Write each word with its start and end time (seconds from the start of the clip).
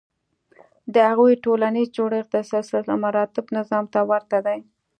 د 0.93 0.95
هغوی 1.09 1.33
ټولنیز 1.43 1.87
جوړښت 1.97 2.29
د 2.33 2.37
سلسلهمراتب 2.49 3.45
نظام 3.57 3.85
ته 3.93 3.99
ورته 4.11 4.37
دی. 4.47 4.59